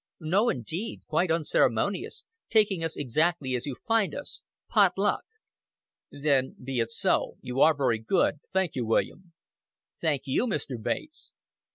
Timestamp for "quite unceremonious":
1.05-2.23